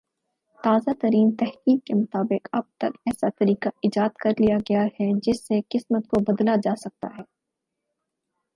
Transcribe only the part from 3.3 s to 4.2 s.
طریقہ ایجاد